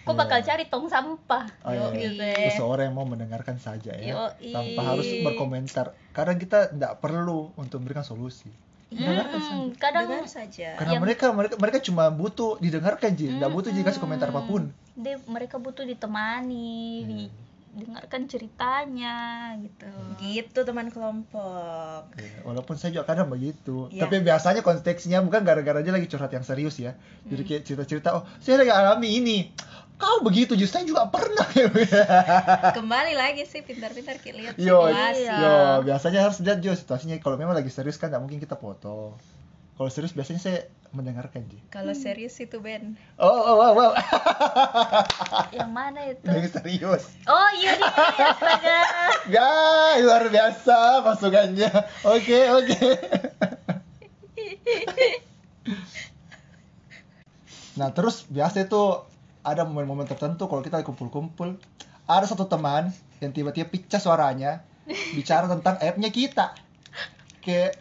kau 0.08 0.16
Iya. 0.16 0.22
bakal 0.24 0.40
cari 0.42 0.64
tong 0.66 0.88
sampah. 0.88 1.44
Oh, 1.62 1.70
iya. 1.70 1.92
Gitu 1.92 2.24
ya. 2.24 2.48
seseorang 2.50 2.88
yang 2.88 2.96
mau 2.96 3.04
mendengarkan 3.06 3.58
saja 3.58 3.92
ya 3.92 4.16
Yoi. 4.34 4.50
tanpa 4.50 4.82
harus 4.88 5.04
berkomentar 5.22 5.86
kadang 6.10 6.36
kita 6.36 6.72
tidak 6.72 6.98
perlu 6.98 7.52
untuk 7.54 7.78
memberikan 7.78 8.02
solusi 8.02 8.48
dengarkan 8.88 9.36
saja 9.38 9.52
Hmm, 9.54 9.68
kadang 9.76 10.08
Dengar 10.08 10.26
saja. 10.26 10.70
karena 10.76 10.94
Yang- 10.94 11.04
mereka 11.04 11.26
mereka 11.30 11.56
mereka 11.58 11.78
cuma 11.82 12.08
butuh 12.10 12.56
didengarkan 12.58 13.12
ji 13.14 13.28
tidak 13.30 13.52
butuh 13.52 13.68
dikasih 13.70 14.00
komentar 14.00 14.26
Hmm. 14.26 14.34
apa 14.34 14.48
pun 14.48 14.64
dia 14.96 15.20
mereka 15.26 15.56
butuh 15.58 15.84
ditemani, 15.84 17.04
Iya. 17.04 17.30
didengarkan 17.76 18.26
ceritanya 18.26 19.16
gitu. 19.60 19.86
Gitu 20.18 20.60
teman 20.60 20.88
kelompok. 20.88 22.10
Iya, 22.16 22.42
walaupun 22.42 22.74
saya 22.74 22.90
juga 22.92 23.06
kadang 23.06 23.28
begitu 23.28 23.86
Iya. 23.88 24.02
tapi 24.02 24.20
biasanya 24.20 24.62
konteksnya 24.62 25.20
bukan 25.20 25.44
gara-gara 25.44 25.80
dia 25.80 25.92
lagi 25.92 26.08
curhat 26.08 26.32
yang 26.32 26.42
serius 26.42 26.78
ya 26.78 26.96
jadi 27.24 27.38
Hmm. 27.38 27.50
kayak 27.50 27.62
cerita-cerita 27.64 28.10
oh 28.14 28.24
saya 28.40 28.58
lagi 28.58 28.72
alami 28.72 29.10
ini 29.16 29.38
kau 29.98 30.22
begitu 30.22 30.54
justru 30.54 30.78
saya 30.78 30.86
juga 30.86 31.10
pernah 31.10 31.46
Kembali 32.78 33.18
lagi 33.18 33.50
sih 33.50 33.66
pintar-pintar 33.66 34.22
lihat 34.22 34.54
yo 34.56 34.86
situasi. 34.86 35.26
Iya. 35.26 35.38
yo 35.42 35.56
biasanya 35.84 36.20
harus 36.22 36.38
lihat 36.40 36.62
juga 36.62 36.78
situasinya 36.78 37.18
kalau 37.18 37.36
memang 37.36 37.58
lagi 37.58 37.74
serius 37.74 37.98
kan 37.98 38.14
nggak 38.14 38.22
mungkin 38.22 38.38
kita 38.38 38.54
foto 38.54 39.18
kalau 39.74 39.90
serius 39.90 40.14
biasanya 40.14 40.42
saya 40.42 40.60
mendengarkan 40.90 41.44
ji 41.52 41.60
Kalau 41.68 41.92
serius 41.92 42.38
itu 42.40 42.58
Ben. 42.58 42.96
oh 43.20 43.28
oh 43.28 43.56
wow 43.60 43.74
wow 43.76 43.92
Yang 45.52 45.72
mana 45.74 46.00
itu? 46.08 46.24
yang 46.24 46.48
serius 46.48 47.04
Oh 47.28 47.50
iya 47.54 47.76
astaga. 47.76 48.80
Guys, 49.28 50.02
luar 50.02 50.24
biasa 50.32 50.78
masukannya. 51.04 51.70
Oke, 52.08 52.40
oke. 52.50 52.80
Nah, 57.78 57.94
terus 57.94 58.26
biasa 58.26 58.66
itu 58.66 58.84
ada 59.48 59.64
momen-momen 59.64 60.04
tertentu 60.04 60.52
kalau 60.52 60.60
kita 60.60 60.84
kumpul-kumpul, 60.84 61.56
ada 62.04 62.26
satu 62.28 62.52
teman 62.52 62.92
yang 63.24 63.32
tiba-tiba 63.32 63.72
pecah 63.72 64.04
suaranya 64.04 64.68
bicara 65.16 65.48
tentang 65.48 65.80
aibnya 65.80 66.12
kita. 66.12 66.52
Kayak 67.40 67.80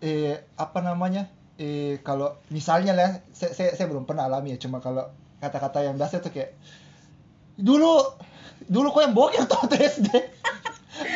eh 0.00 0.40
apa 0.56 0.80
namanya? 0.80 1.28
Eh 1.60 2.00
kalau 2.00 2.40
misalnya 2.48 2.96
lah, 2.96 3.20
saya, 3.36 3.52
saya, 3.52 3.70
saya 3.76 3.86
belum 3.92 4.08
pernah 4.08 4.24
alami 4.24 4.56
ya, 4.56 4.58
cuma 4.64 4.80
kalau 4.80 5.04
kata-kata 5.44 5.84
yang 5.84 6.00
biasa 6.00 6.24
itu 6.24 6.32
kayak 6.32 6.56
dulu 7.60 8.00
dulu 8.70 8.88
kok 8.94 9.02
yang 9.04 9.14
boker 9.14 9.44
tuh 9.44 9.60
SD 9.74 10.08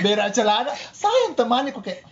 berak 0.05 0.35
celana 0.35 0.75
saya 0.91 1.31
yang 1.31 1.39
temani 1.39 1.71
kok 1.71 1.87
kayak 1.87 2.03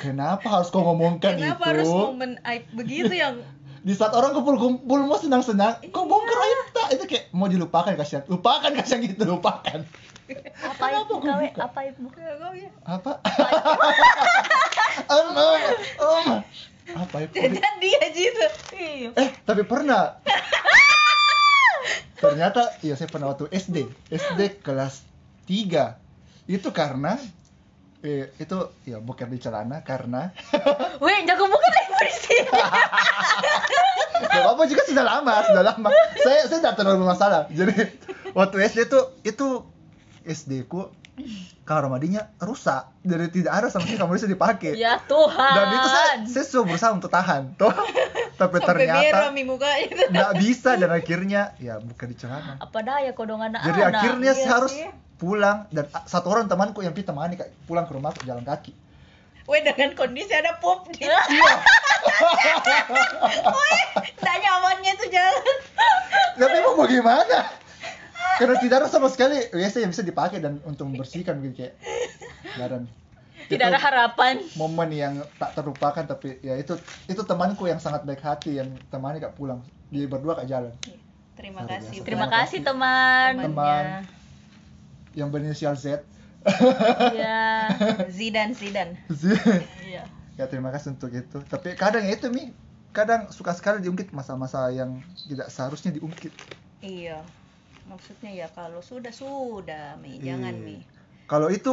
kenapa 0.00 0.48
harus 0.48 0.72
kau 0.72 0.82
ngomongkan 0.82 1.38
Kenapa 1.38 1.70
itu 1.70 1.70
harus 1.76 1.88
momen 1.92 2.40
aib 2.42 2.64
begitu 2.72 3.14
yang 3.14 3.44
di 3.86 3.94
saat 3.94 4.10
orang 4.18 4.34
kumpul-kumpul 4.34 4.98
mau 5.06 5.14
senang-senang 5.14 5.78
kau 5.94 6.10
bongkar 6.10 6.38
aib 6.42 6.60
tak. 6.74 6.88
Itu 6.98 7.04
kayak 7.06 7.30
mau 7.30 7.46
dilupakan 7.46 7.94
kasihan. 7.94 8.26
Lupakan 8.26 8.74
kasihan 8.74 8.98
gitu 8.98 9.22
lupakan. 9.22 9.86
Apa 10.58 10.86
itu 10.90 11.14
kau? 11.22 11.38
Apa 11.38 11.80
itu? 11.86 12.02
Ya. 12.18 12.70
apa? 12.82 13.22
Om 15.12 15.28
om 15.38 15.62
om. 16.02 16.26
Apa 16.98 17.16
itu? 17.30 17.34
Dan 17.38 17.74
dia 17.78 18.00
gitu. 18.10 18.46
Iya. 18.74 19.08
eh 19.22 19.30
tapi 19.46 19.62
pernah. 19.62 20.18
Ternyata 22.18 22.74
iya 22.82 22.98
saya 22.98 23.06
pernah 23.06 23.30
waktu 23.30 23.46
SD 23.54 23.86
SD 24.10 24.66
kelas 24.66 25.06
3 25.46 26.50
itu 26.50 26.68
karena 26.74 27.22
eh, 28.04 28.32
itu 28.36 28.58
ya 28.84 28.98
boker 29.00 29.28
di 29.30 29.38
celana 29.40 29.80
karena 29.80 30.32
Weh, 31.04 31.18
jago 31.24 31.48
bukan 31.48 31.70
lagi 31.72 31.92
bersih. 31.96 32.40
Gak 34.16 34.44
apa 34.48 34.62
juga 34.64 34.82
sudah 34.88 35.04
lama, 35.04 35.34
sudah 35.44 35.62
lama. 35.64 35.88
Saya 36.24 36.48
saya 36.48 36.58
tidak 36.64 36.76
terlalu 36.80 37.04
masalah. 37.04 37.44
Jadi 37.52 37.74
waktu 38.32 38.56
SD 38.68 38.88
itu 38.88 39.00
itu 39.24 39.46
SD 40.24 40.64
ku 40.68 40.88
kamar 41.64 41.88
mandinya 41.88 42.28
rusak. 42.40 42.88
Jadi 43.04 43.42
tidak 43.42 43.52
ada 43.52 43.66
sama 43.68 43.84
sekali 43.84 43.98
kamar 44.00 44.10
mandi 44.12 44.20
bisa 44.24 44.30
dipakai. 44.32 44.72
Ya 44.76 45.00
Tuhan. 45.04 45.52
Dan 45.52 45.66
itu 45.76 45.88
saya 45.88 46.08
saya 46.24 46.44
sudah 46.44 46.64
berusaha 46.68 46.92
untuk 46.96 47.10
tahan, 47.12 47.42
toh. 47.60 47.72
Tapi 48.40 48.60
Sampai 48.60 48.68
ternyata 48.68 49.32
nggak 50.12 50.32
bisa 50.36 50.76
dan 50.76 50.92
akhirnya 50.92 51.56
ya 51.56 51.80
bukan 51.80 52.06
di 52.12 52.16
celana. 52.20 52.60
apa 52.60 52.78
daya 52.84 53.16
kau 53.16 53.24
dong 53.24 53.40
anak 53.40 53.64
Jadi 53.64 53.80
akhirnya 53.80 54.32
iya 54.36 54.44
saya 54.44 54.52
harus 54.60 54.72
sih. 54.76 54.88
Pulang 55.16 55.64
dan 55.70 55.88
satu 56.04 56.28
orang 56.28 56.44
temanku 56.44 56.80
yang 56.80 56.92
kita 56.92 57.10
temani 57.10 57.36
kayak 57.36 57.52
pulang 57.64 57.84
ke 57.84 57.92
rumah 57.92 58.12
jalan 58.22 58.44
kaki. 58.44 58.72
Weh 59.46 59.62
dengan 59.62 59.94
kondisi 59.94 60.34
ada 60.34 60.58
pop 60.58 60.84
di 60.86 61.00
Iya. 61.00 61.16
tak 64.18 64.36
nyamannya 64.36 64.92
tuh 64.96 65.08
jalan. 65.08 65.56
Tapi 66.34 66.56
mau 66.60 66.74
bagaimana? 66.76 67.46
Karena 68.36 68.56
tidak 68.60 68.76
ada 68.84 68.88
sama 68.90 69.08
sekali 69.08 69.48
WC 69.48 69.80
yang 69.80 69.92
bisa 69.94 70.02
dipakai 70.02 70.42
dan 70.42 70.60
untuk 70.62 70.90
membersihkan 70.90 71.40
gitu 71.40 71.64
kayak 71.64 71.74
ada. 72.58 72.84
Tidak 73.46 73.62
Itu 73.62 73.70
ada 73.70 73.78
harapan. 73.78 74.42
momen 74.58 74.90
yang 74.90 75.14
tak 75.38 75.54
terlupakan 75.54 76.02
tapi 76.04 76.42
ya 76.42 76.58
itu 76.58 76.74
itu 77.06 77.22
temanku 77.22 77.64
yang 77.64 77.78
sangat 77.78 78.02
baik 78.02 78.18
hati 78.18 78.58
yang 78.58 78.74
temani 78.90 79.22
kak 79.22 79.32
pulang 79.32 79.62
di 79.86 80.02
berdua 80.04 80.34
kak 80.34 80.50
jalan 80.50 80.74
Terima 81.38 81.62
Luar 81.62 81.78
kasih. 81.78 81.86
biasa. 81.86 82.02
Terima 82.02 82.26
Terima 82.26 82.26
kasih 82.28 82.58
teman. 82.60 83.32
teman 83.38 83.84
yang 85.16 85.28
berinisial 85.28 85.74
Z 85.74 86.04
Iya. 87.10 87.72
Zidan 88.08 88.54
Zidan. 88.54 88.94
Iya. 89.82 90.04
ya 90.36 90.44
terima 90.46 90.68
kasih 90.68 90.92
untuk 90.92 91.10
itu 91.10 91.40
tapi 91.42 91.72
kadang 91.74 92.04
ya 92.04 92.12
itu 92.12 92.28
mi 92.28 92.52
kadang 92.92 93.26
suka 93.28 93.50
sekali 93.50 93.80
diungkit 93.80 94.12
masa-masa 94.12 94.68
yang 94.68 95.00
tidak 95.24 95.48
seharusnya 95.48 95.90
diungkit 95.90 96.30
Iya. 96.78 97.24
Maksudnya 97.86 98.34
ya 98.34 98.48
kalau 98.48 98.78
sudah 98.80 99.10
sudah 99.10 99.96
mi, 99.96 100.18
jangan 100.18 100.54
Iya. 100.54 100.62
mi. 100.62 100.76
kalau 101.24 101.48
itu 101.48 101.72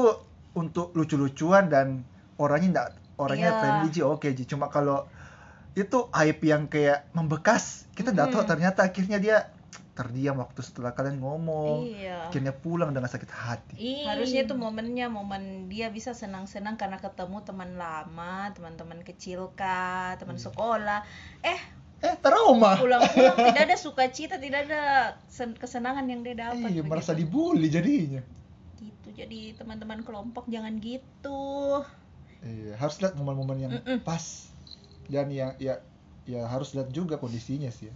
untuk 0.53 0.93
lucu-lucuan 0.93 1.67
dan 1.67 2.01
orangnya 2.35 2.69
enggak 2.71 2.89
orangnya 3.15 3.50
Iya. 3.50 3.59
friendly 3.59 3.89
ji 3.89 4.01
oke 4.01 4.25
ji 4.27 4.43
cuma 4.43 4.67
kalau 4.67 5.05
itu 5.73 6.05
aib 6.13 6.39
yang 6.41 6.65
kayak 6.65 7.09
membekas 7.12 7.85
kita 7.93 8.09
tahu 8.09 8.41
Mm. 8.41 8.47
ternyata 8.47 8.79
akhirnya 8.83 9.17
dia 9.17 9.38
terdiam 9.93 10.41
waktu 10.41 10.65
setelah 10.65 10.97
kalian 10.97 11.21
ngomong 11.21 11.85
Iya. 11.85 12.33
akhirnya 12.33 12.50
pulang 12.50 12.89
dengan 12.91 13.05
sakit 13.05 13.29
hati 13.29 13.75
Ih. 13.77 14.09
Harusnya 14.09 14.41
itu 14.41 14.57
momennya 14.57 15.05
momen 15.07 15.69
dia 15.69 15.93
bisa 15.93 16.17
senang-senang 16.17 16.81
karena 16.81 16.97
ketemu 16.97 17.45
teman 17.45 17.77
lama, 17.77 18.50
teman-teman 18.57 19.05
kecil 19.05 19.53
kah, 19.53 20.17
teman 20.17 20.35
Iya. 20.35 20.50
sekolah. 20.50 21.00
Eh, 21.45 21.59
eh 22.01 22.15
trauma 22.19 22.75
pulang-pulang 22.75 23.38
tidak 23.53 23.63
ada 23.69 23.77
sukacita, 23.77 24.35
tidak 24.41 24.65
ada 24.65 24.81
sen- 25.29 25.55
kesenangan 25.55 26.09
yang 26.09 26.25
dia 26.25 26.35
dapat. 26.35 26.73
iya 26.73 26.81
merasa 26.81 27.13
dibully 27.13 27.69
jadinya 27.69 28.19
gitu. 28.75 29.07
Jadi 29.13 29.53
teman-teman 29.55 30.01
kelompok 30.01 30.50
jangan 30.50 30.73
gitu. 30.81 31.85
iya 32.43 32.75
harus 32.75 33.00
lihat 33.00 33.13
momen-momen 33.15 33.57
yang 33.62 33.71
Mm-mm. 33.77 34.01
pas 34.03 34.50
dan 35.07 35.29
yang 35.29 35.53
ya 35.62 35.79
ya 36.25 36.47
harus 36.47 36.73
lihat 36.73 36.89
juga 36.89 37.15
kondisinya 37.15 37.69
sih 37.69 37.88
ya. 37.88 37.93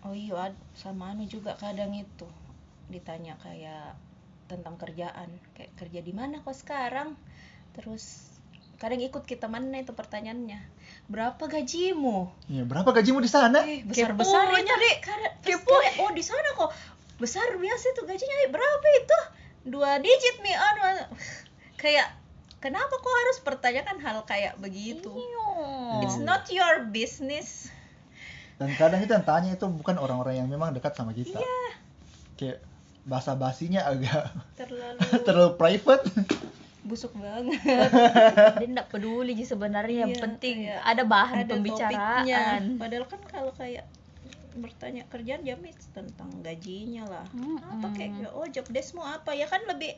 Oh 0.00 0.16
iya, 0.16 0.48
ad- 0.48 0.62
sama 0.72 1.12
anu 1.12 1.28
juga 1.28 1.52
kadang 1.54 1.92
itu 1.92 2.24
ditanya 2.88 3.36
kayak 3.44 3.94
tentang 4.48 4.74
kerjaan, 4.74 5.28
kayak 5.54 5.72
kerja 5.76 6.00
di 6.00 6.10
mana 6.10 6.40
kok 6.40 6.56
sekarang? 6.56 7.14
Terus 7.76 8.26
kadang 8.80 8.98
ikut 8.98 9.28
kita 9.28 9.44
mana 9.44 9.76
itu 9.76 9.92
pertanyaannya 9.92 10.56
berapa 11.04 11.36
gajimu 11.36 12.32
Ya, 12.48 12.64
berapa 12.64 12.88
gajimu 12.96 13.20
di 13.20 13.28
sana? 13.28 13.60
eh 13.60 13.84
besar 13.84 14.16
besar 14.16 14.48
itu 14.56 14.72
deh 14.72 14.96
Kepo. 15.44 15.76
oh 16.00 16.10
di 16.16 16.24
sana 16.24 16.56
kok 16.56 16.72
besar 17.20 17.44
biasa 17.60 17.84
itu 17.92 18.02
gajinya 18.08 18.36
eh, 18.40 18.48
berapa 18.48 18.86
itu 18.96 19.18
dua 19.68 20.00
digit 20.00 20.40
nih 20.40 20.56
anu 20.56 20.80
anu." 20.96 21.04
kayak 21.76 22.08
kenapa 22.56 22.88
kok 22.88 23.14
harus 23.20 23.38
pertanyakan 23.44 24.00
hal 24.00 24.24
kayak 24.24 24.56
begitu 24.56 25.12
Iyo. 25.12 25.48
it's 26.00 26.16
not 26.16 26.48
your 26.48 26.88
business 26.88 27.68
Dan 28.60 28.70
kadang 28.74 29.00
itu 29.00 29.08
yang 29.08 29.24
tanya 29.24 29.50
itu 29.50 29.64
bukan 29.66 29.96
orang-orang 29.96 30.36
yang 30.36 30.46
memang 30.46 30.70
dekat 30.70 30.92
sama 30.92 31.10
kita. 31.10 31.36
Iya. 31.36 31.66
Kayak 32.36 32.58
bahasa 33.02 33.32
basinya 33.32 33.80
agak 33.82 34.28
terlalu 34.54 34.98
terlalu 35.26 35.52
private. 35.56 36.04
busuk 36.80 37.12
banget 37.14 37.60
dia 38.56 38.66
tidak 38.66 38.88
peduli 38.88 39.32
sih 39.34 39.44
sebenarnya 39.46 40.04
yang 40.04 40.12
Iya, 40.12 40.22
penting 40.22 40.56
kayak 40.64 40.80
ada 40.82 41.02
bahan 41.04 41.36
ada 41.38 41.50
pembicaraan 41.50 42.24
topiknya. 42.24 42.40
padahal 42.76 43.04
kan 43.06 43.20
kalau 43.26 43.52
kayak 43.52 43.84
bertanya 44.54 45.04
kerjaan 45.06 45.44
jamin 45.44 45.76
tentang 45.92 46.32
gajinya 46.40 47.04
lah 47.04 47.26
apa 47.62 47.84
Mm-mm. 47.84 47.92
kayak 47.94 48.32
oh 48.32 48.48
job 48.48 48.64
deskmu 48.66 49.00
apa 49.00 49.32
ya 49.32 49.44
kan 49.44 49.60
lebih 49.66 49.92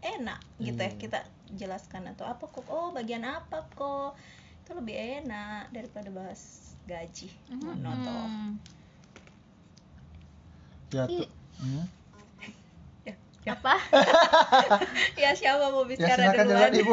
enak 0.00 0.42
gitu 0.58 0.74
ya 0.76 0.90
Iya. 0.90 0.98
kita 0.98 1.18
jelaskan 1.54 2.10
atau 2.10 2.26
apa 2.26 2.44
kok 2.44 2.66
oh 2.66 2.90
bagian 2.90 3.22
apa 3.22 3.62
kok 3.70 4.18
itu 4.60 4.74
lebih 4.74 4.94
enak 5.22 5.70
daripada 5.70 6.10
bahas 6.10 6.73
gaji. 6.84 7.28
Monoton 7.58 8.58
Ya, 10.94 11.10
tuh. 11.10 11.26
Hmm. 11.58 11.86
apa? 13.44 13.76
Ya 15.20 15.36
siapa 15.36 15.68
mau 15.68 15.84
Ya 15.84 15.90
bicara 15.90 16.32
silakan 16.32 16.44
duluan? 16.48 16.70
jalan 16.70 16.72
Ibu. 16.80 16.92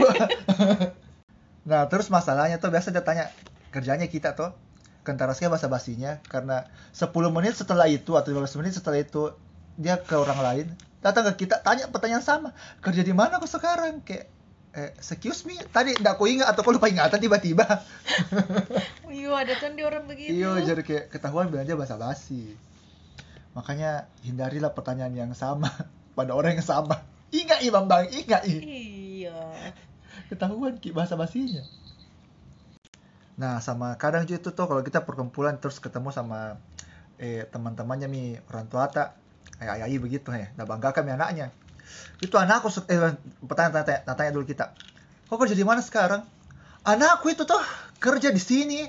nah, 1.69 1.81
terus 1.87 2.09
masalahnya 2.11 2.57
tuh 2.59 2.73
biasa 2.73 2.91
dia 2.91 3.05
tanya 3.05 3.29
kerjanya 3.71 4.09
kita 4.09 4.33
tuh 4.35 4.51
kentarasnya 5.05 5.47
bahasa 5.47 5.69
basinya 5.71 6.19
karena 6.27 6.67
10 6.91 7.13
menit 7.31 7.55
setelah 7.55 7.87
itu 7.87 8.17
atau 8.19 8.29
15 8.35 8.59
menit 8.59 8.73
setelah 8.75 8.99
itu 8.99 9.31
dia 9.79 9.95
ke 10.01 10.13
orang 10.17 10.39
lain 10.43 10.67
datang 11.01 11.25
ke 11.33 11.47
kita 11.47 11.63
tanya 11.65 11.89
pertanyaan 11.89 12.21
sama 12.21 12.49
kerja 12.83 13.01
di 13.01 13.13
mana 13.13 13.41
kok 13.41 13.49
sekarang? 13.49 14.01
Kayak 14.05 14.29
eh, 14.75 14.91
excuse 14.95 15.43
me 15.43 15.59
tadi 15.71 15.91
nggak 15.95 16.15
kau 16.15 16.27
ingat 16.27 16.47
atau 16.47 16.63
kau 16.63 16.71
lupa 16.71 16.87
ingatan 16.87 17.19
tiba-tiba. 17.19 17.65
Iya 19.11 19.43
ada 19.43 19.53
tuh 19.59 19.75
di 19.75 19.83
orang 19.83 20.07
begitu 20.07 20.31
iya 20.31 20.55
jadi 20.63 20.81
kayak 20.87 21.11
ketahuan 21.11 21.51
bilang 21.51 21.67
aja 21.67 21.75
bahasa 21.75 21.99
basi 21.99 22.55
makanya 23.51 24.07
hindarilah 24.23 24.71
pertanyaan 24.71 25.11
yang 25.11 25.31
sama 25.35 25.67
pada 26.17 26.31
orang 26.31 26.55
yang 26.55 26.63
sama. 26.63 27.03
Ingat 27.31 27.59
i 27.63 27.67
bambang 27.67 28.07
ingat 28.07 28.47
i 28.47 28.55
iya. 29.27 29.35
Ketahuan 30.31 30.79
ki 30.79 30.95
bahasa 30.95 31.19
basinya 31.19 31.63
nah 33.35 33.59
sama 33.59 33.95
kadang 33.99 34.23
juga 34.27 34.47
itu 34.47 34.49
tuh 34.53 34.65
kalau 34.67 34.83
kita 34.83 35.01
perkumpulan 35.01 35.57
terus 35.59 35.81
ketemu 35.81 36.13
sama 36.13 36.61
eh 37.17 37.47
teman-temannya 37.49 38.07
mi 38.07 38.37
orang 38.51 38.69
tua 38.69 38.85
tak 38.85 39.17
kayak 39.57 39.87
ayah 39.87 39.99
begitu 39.99 40.29
ya 40.29 40.53
nah 40.53 40.67
banggakan 40.67 41.03
mi 41.07 41.11
anaknya 41.15 41.47
itu 42.21 42.35
anakku 42.37 42.69
eh 42.87 43.17
pertanyaan 43.45 43.83
tanya, 43.83 44.01
tanya, 44.03 44.13
tanya 44.17 44.31
dulu 44.35 44.45
kita. 44.45 44.73
Kok 45.27 45.37
kerja 45.41 45.55
di 45.55 45.65
mana 45.65 45.79
sekarang? 45.79 46.21
Anakku 46.85 47.29
itu 47.29 47.45
tuh 47.45 47.61
kerja 48.01 48.29
di 48.33 48.41
sini. 48.41 48.79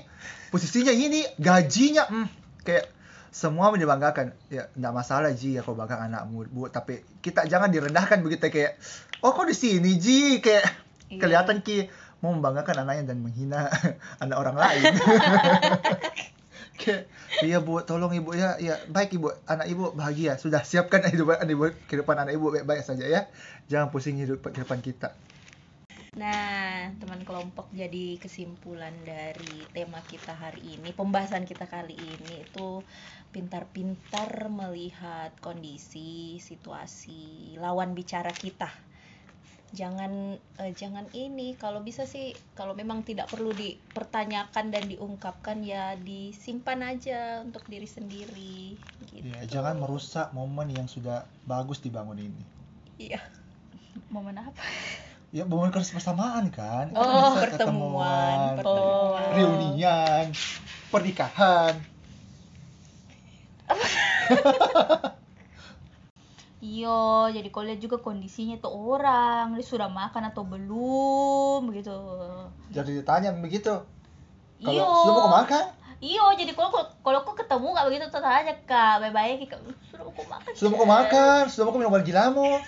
Posisinya 0.49 0.93
ini 0.93 1.25
gajinya. 1.41 2.05
Hmm, 2.09 2.27
kayak 2.61 2.89
semua 3.33 3.73
dibanggakan. 3.73 4.33
Ya 4.53 4.69
nggak 4.77 4.93
masalah 4.93 5.33
Ji 5.33 5.57
ya 5.57 5.65
kau 5.65 5.73
bangga 5.73 5.97
anakmu 6.05 6.45
bu 6.49 6.69
tapi 6.69 7.01
kita 7.25 7.49
jangan 7.49 7.73
direndahkan 7.73 8.21
begitu 8.21 8.49
kayak 8.53 8.77
oh 9.25 9.33
kok 9.33 9.49
di 9.49 9.55
sini 9.57 9.97
Ji? 9.97 10.41
Kayak 10.43 10.83
Iya. 11.13 11.21
kelihatan 11.21 11.61
ki 11.61 11.93
mau 12.25 12.33
membanggakan 12.33 12.87
anaknya 12.87 13.13
dan 13.13 13.21
menghina 13.21 13.69
anak 14.23 14.37
orang 14.39 14.57
lain 14.57 14.81
kayak 16.73 17.05
iya 17.45 17.61
bu 17.61 17.85
tolong 17.85 18.11
ibu 18.13 18.33
ya 18.33 18.57
ya 18.57 18.81
baik 18.89 19.15
ibu 19.17 19.29
anak 19.45 19.67
ibu 19.69 19.93
bahagia. 19.93 20.37
Sudah 20.41 20.65
siapkan 20.65 21.05
hidup 21.13 21.37
anak 21.37 21.53
ibu 21.53 21.69
kehidupan 21.89 22.17
anak 22.17 22.33
ibu 22.35 22.49
baik-baik 22.49 22.83
saja 22.85 23.05
ya. 23.05 23.21
Jangan 23.69 23.93
pusing 23.93 24.17
hidup 24.19 24.41
kehidupan 24.41 24.81
kita. 24.81 25.13
Nah, 26.13 26.93
teman 27.01 27.25
kelompok 27.25 27.73
jadi 27.73 28.21
kesimpulan 28.21 28.93
dari 29.01 29.65
tema 29.73 29.97
kita 30.05 30.37
hari 30.37 30.77
ini, 30.77 30.93
pembahasan 30.93 31.49
kita 31.49 31.65
kali 31.65 31.97
ini 31.97 32.45
itu 32.45 32.85
pintar-pintar 33.33 34.45
melihat 34.45 35.33
kondisi, 35.41 36.37
situasi, 36.37 37.57
lawan 37.57 37.97
bicara 37.97 38.29
kita. 38.29 38.69
Jangan 39.73 40.37
eh, 40.61 40.71
jangan 40.71 41.09
ini, 41.11 41.57
kalau 41.57 41.81
bisa 41.81 42.05
sih 42.05 42.29
kalau 42.53 42.71
memang 42.71 43.01
tidak 43.01 43.25
perlu 43.25 43.49
dipertanyakan 43.51 44.69
dan 44.69 44.85
diungkapkan 44.85 45.65
ya 45.65 45.97
disimpan 45.97 46.93
aja 46.93 47.41
untuk 47.41 47.65
diri 47.65 47.89
sendiri 47.89 48.77
gitu. 49.09 49.25
ya, 49.25 49.41
jangan 49.43 49.81
merusak 49.81 50.29
momen 50.29 50.69
yang 50.69 50.85
sudah 50.85 51.25
bagus 51.43 51.81
dibangun 51.81 52.21
ini 52.21 52.43
Iya. 53.01 53.17
momen 54.13 54.37
apa 54.37 54.61
ya 55.29 55.41
momen 55.43 55.73
kebersamaan 55.73 56.53
kan 56.53 56.93
Kita 56.93 57.01
Oh, 57.01 57.33
pertemuan, 57.33 57.57
ketemuan, 57.57 58.61
pertemuan. 58.61 59.29
reunian 59.33 60.25
pernikahan 60.89 61.73
Iya, 66.63 66.95
jadi 67.29 67.47
kau 67.51 67.59
lihat 67.59 67.77
juga 67.77 67.99
kondisinya 67.99 68.55
tuh 68.55 68.71
orang, 68.71 69.51
dia 69.51 69.67
sudah 69.67 69.91
makan 69.91 70.31
atau 70.31 70.47
belum 70.47 71.67
gitu. 71.75 71.91
jadi 72.71 73.03
ditanya 73.03 73.35
begitu 73.35 73.83
kalau 74.57 74.71
Iya. 74.71 74.87
sudah 75.03 75.13
mau 75.19 75.33
makan 75.37 75.65
Iya, 75.99 76.23
jadi 76.35 76.51
kalau 76.51 76.71
kalau 76.99 77.19
kau 77.21 77.31
ketemu 77.31 77.67
nggak 77.69 77.87
begitu 77.87 78.05
tuh 78.07 78.19
tanya 78.19 78.55
kak, 78.63 78.99
baik-baik 78.99 79.47
kak, 79.47 79.59
sudah 79.87 80.03
mau 80.03 80.23
makan. 80.25 80.51
sudah 80.51 80.71
mau 80.73 80.87
makan 80.89 81.41
sudah 81.47 81.63
mau 81.63 81.75
minum 81.75 81.91
obat 81.91 82.03
gilamu 82.03 82.49